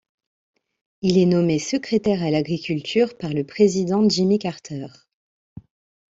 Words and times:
Il 1.03 1.19
est 1.19 1.27
nommé 1.27 1.59
secrétaire 1.59 2.23
à 2.23 2.31
l'agriculture 2.31 3.15
par 3.19 3.33
le 3.35 3.43
président 3.45 4.09
Jimmy 4.09 4.39
Carter. 4.39 4.87